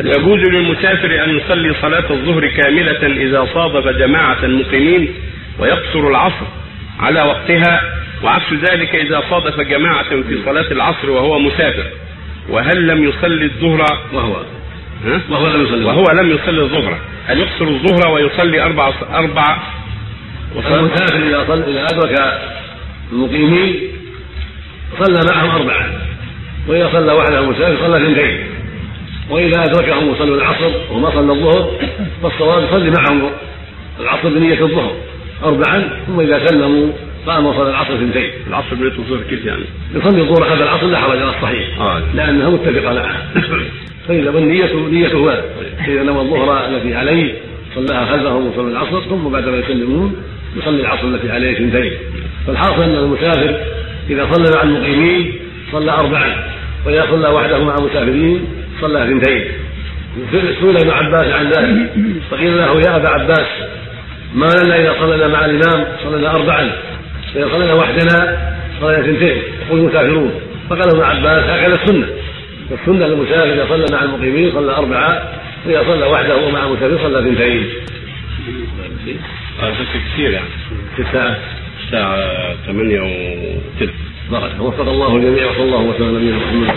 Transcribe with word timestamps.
يجوز 0.00 0.40
للمسافر 0.40 1.24
أن 1.24 1.36
يصلي 1.36 1.74
صلاة 1.82 2.10
الظهر 2.10 2.46
كاملة 2.46 3.06
إذا 3.06 3.48
صادف 3.54 3.88
جماعة 3.88 4.46
مقيمين 4.46 5.14
ويقصر 5.58 6.08
العصر 6.08 6.46
على 7.00 7.22
وقتها؟ 7.22 7.80
وعكس 8.22 8.52
ذلك 8.52 8.94
إذا 8.94 9.22
صادف 9.30 9.60
جماعة 9.60 10.08
في 10.08 10.38
صلاة 10.44 10.72
العصر 10.72 11.10
وهو 11.10 11.38
مسافر 11.38 11.84
وهل 12.48 12.86
لم 12.86 13.04
يصلي 13.04 13.44
الظهر؟ 13.44 13.98
وهو 14.12 14.36
ها؟ 15.04 15.20
وهو 15.30 15.46
لم 15.46 15.64
يصلي 15.64 15.84
وهو 15.84 16.04
لم 16.12 16.30
يصلي 16.30 16.62
الظهر. 16.62 16.98
هل 17.26 17.38
يقصر 17.38 17.64
الظهر 17.64 18.12
ويصلي 18.12 18.62
أربع 18.62 18.92
أربع؟ 19.14 19.56
المسافر 20.56 21.16
إذا 21.16 21.44
صل 21.48 21.62
إذا 21.62 21.84
أدرك 21.84 22.40
المقيمين 23.12 23.74
صلى 24.98 25.20
معهم 25.30 25.50
أربعة 25.50 25.86
وإذا 26.68 26.90
صلى 26.92 27.12
وحده 27.12 27.38
المسافر 27.38 27.76
صلى 27.76 27.96
اثنتين. 27.96 28.55
وإذا 29.30 29.64
أدركهم 29.64 30.10
يصلوا 30.10 30.36
العصر 30.36 30.70
وما 30.92 31.10
صلى 31.10 31.32
الظهر 31.32 31.70
فالصواب 32.22 32.64
يصلي 32.64 32.90
معهم 32.90 33.30
العصر 34.00 34.28
بنية 34.28 34.64
الظهر 34.64 34.92
أربعا 35.44 35.90
ثم 36.06 36.20
إذا 36.20 36.46
سلموا 36.46 36.92
قام 37.26 37.46
وصلى 37.46 37.70
العصر 37.70 37.94
اثنتين 37.94 38.30
العصر 38.46 38.74
بنية 38.74 38.98
الظهر 38.98 39.20
كيف 39.30 39.44
يعني؟ 39.44 39.64
يصلي 39.94 40.20
الظهر 40.20 40.44
قبل 40.44 40.62
العصر 40.62 40.86
لا 40.86 40.98
حرج 40.98 41.18
على 41.18 41.30
الصحيح 41.30 41.80
آه. 41.80 42.02
لأنها 42.14 42.50
متفقة 42.50 42.94
معه 42.94 43.16
فإذا 44.08 44.30
والنية 44.30 44.74
نيته 44.74 45.18
واحد 45.18 45.42
إذا 45.88 46.02
نوى 46.02 46.20
الظهر 46.20 46.66
التي 46.66 46.94
عليه 46.94 47.34
صلاها 47.74 48.06
خلفهم 48.06 48.46
وصلى 48.46 48.70
العصر 48.70 49.00
ثم 49.00 49.28
بعد 49.28 49.48
ما 49.48 49.56
يسلمون 49.56 50.16
يصلي 50.56 50.80
العصر 50.80 51.04
التي 51.06 51.30
عليه 51.30 51.52
اثنتين 51.52 51.92
فالحاصل 52.46 52.82
أن 52.82 52.94
المسافر 52.94 53.56
إذا 54.10 54.28
صلى 54.32 54.50
مع 54.54 54.62
المقيمين 54.62 55.32
صلى 55.72 55.90
أربعا 55.90 56.34
وإذا 56.86 57.06
صلى 57.10 57.28
وحده 57.28 57.64
مع 57.64 57.74
المسافرين 57.78 58.44
صلى 58.80 59.04
اثنتين 59.04 59.44
سئل 60.32 60.76
ابن 60.76 60.90
عباس 60.90 61.26
عن 61.32 61.46
ذلك. 61.46 61.92
فقيل 62.30 62.58
له 62.58 62.80
يا 62.80 62.96
أبا 62.96 63.08
عباس 63.08 63.46
ما 64.34 64.46
لنا 64.64 64.76
إذا 64.76 64.94
صلينا 65.00 65.28
مع 65.28 65.44
الإمام؟ 65.44 65.86
صلينا 66.04 66.30
أربعا. 66.30 66.72
فإذا 67.34 67.48
صلينا 67.48 67.74
وحدنا 67.74 68.38
صلينا 68.80 69.00
اثنتين. 69.00 69.42
يقول 69.66 69.80
المسافرون. 69.80 70.30
فقال 70.70 70.88
ابن 70.88 71.02
عباس 71.02 71.44
هكذا 71.44 71.74
السنة. 71.74 72.06
السنة 72.72 73.06
للمسافر 73.06 73.52
إذا 73.52 73.66
صلى 73.68 73.86
مع 73.92 74.02
المقيمين 74.02 74.52
صلى 74.52 74.72
أربعة 74.72 75.32
وإذا 75.66 75.82
صلى 75.84 76.06
وحده 76.06 76.36
ومع 76.36 76.66
المسافر 76.66 76.98
صلى 77.02 77.18
اثنتين. 77.18 77.66
بس 79.62 79.74
كثير 80.12 80.30
يعني. 80.30 80.46
في 80.96 81.02
الساعة 81.02 81.38
الساعة 81.84 82.54
8 82.66 83.00
وثلث 83.00 83.90
وفق 84.60 84.88
الله 84.88 85.16
الجميع 85.16 85.50
وصلى 85.50 85.64
الله 85.64 85.80
وسلم 85.80 86.06
على 86.06 86.16
نبينا 86.16 86.36
محمد. 86.36 86.70